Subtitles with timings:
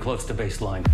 [0.00, 0.86] close to baseline.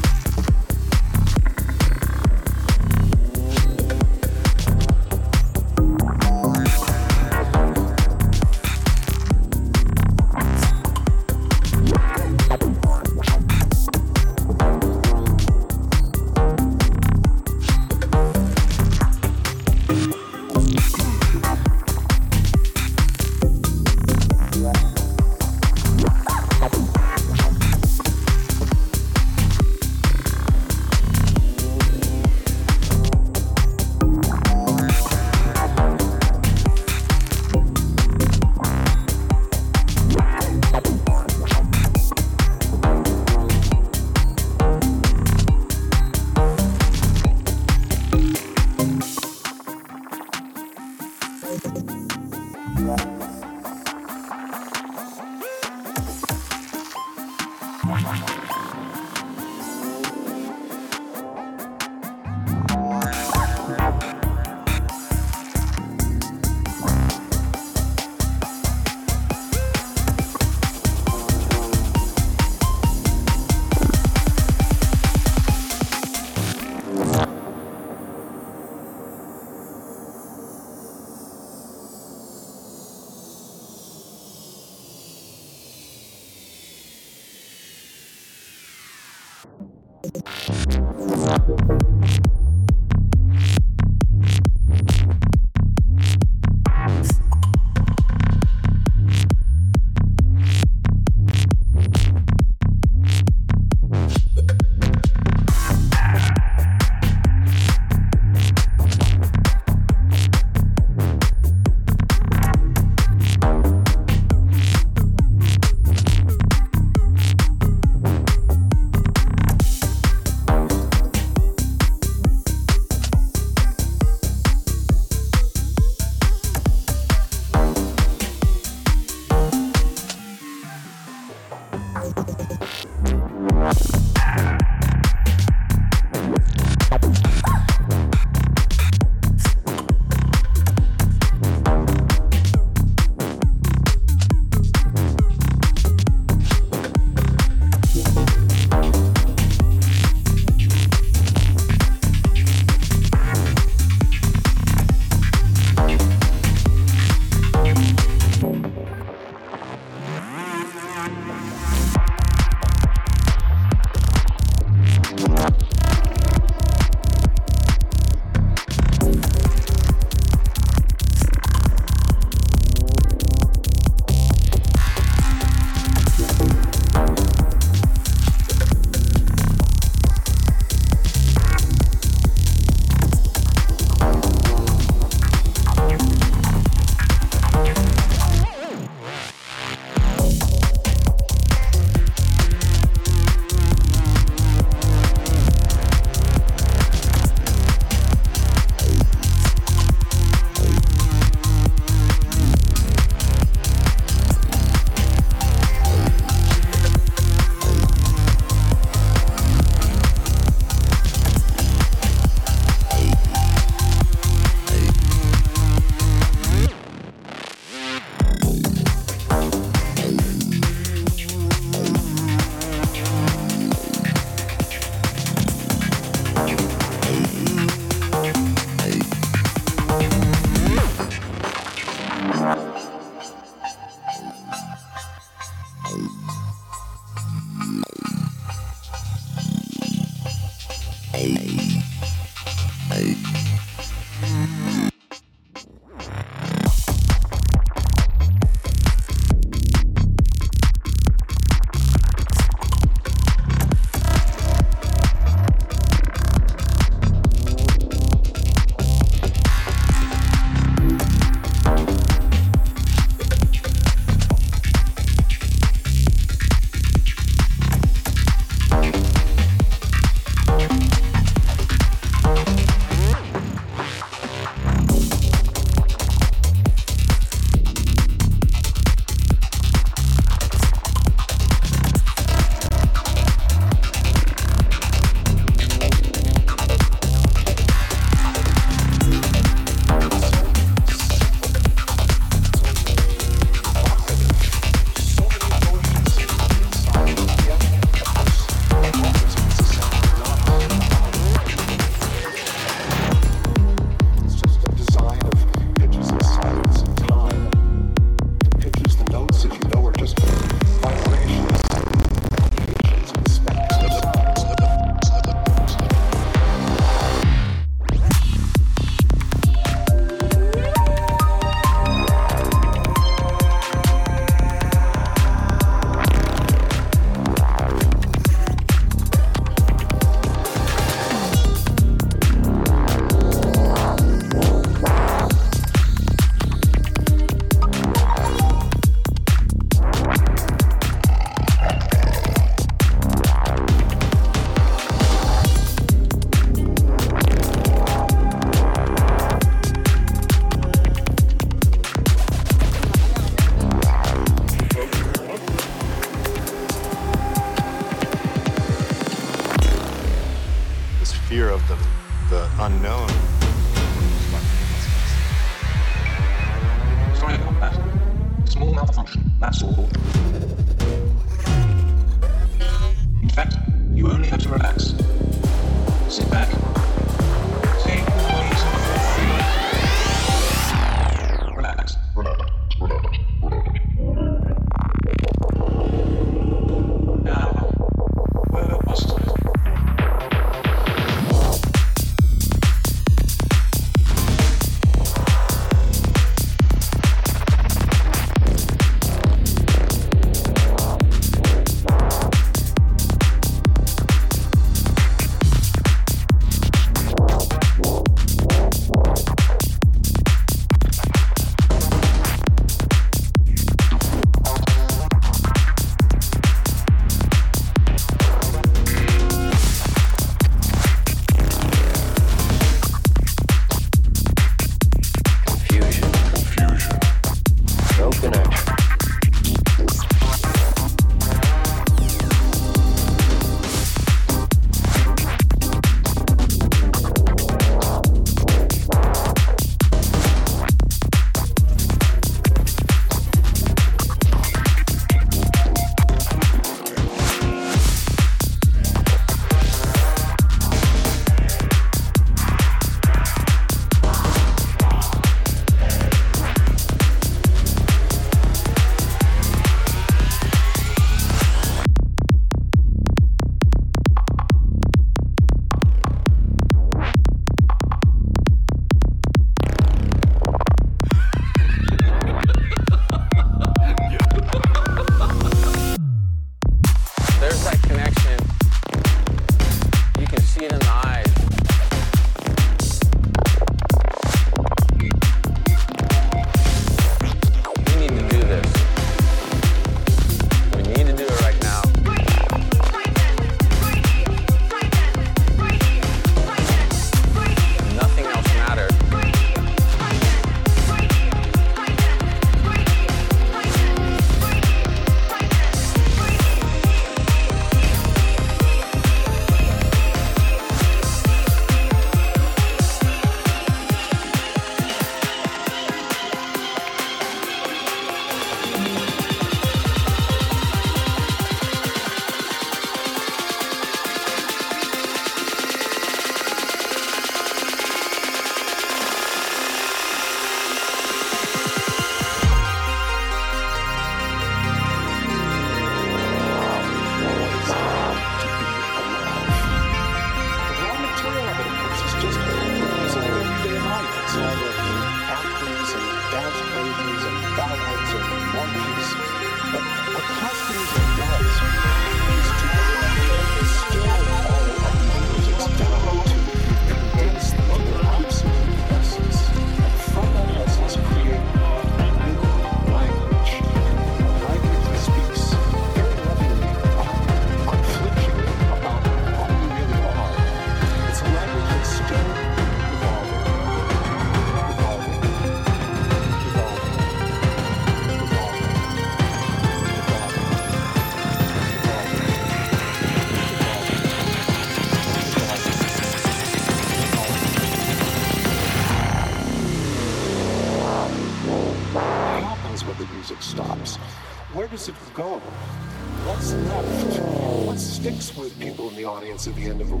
[599.47, 600.00] At the end of a